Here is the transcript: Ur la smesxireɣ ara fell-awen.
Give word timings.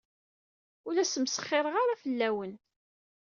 Ur 0.85 0.91
la 0.95 1.05
smesxireɣ 1.05 1.75
ara 1.81 2.01
fell-awen. 2.03 2.53